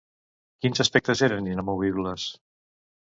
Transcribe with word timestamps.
Quins 0.63 0.81
aspectes 0.85 1.21
eren 1.27 1.49
inamovibles? 1.51 2.29